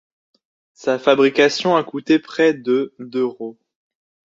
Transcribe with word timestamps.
Sa 0.73 0.97
fabrication 0.97 1.75
a 1.75 1.83
couté 1.83 2.17
près 2.17 2.55
de 2.55 2.95
d'euros. 2.97 3.59